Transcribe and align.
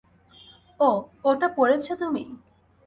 ওহ, 0.79 0.97
ওটা 1.23 1.47
পড়েছ 1.57 1.85
তুমি? 1.93 2.23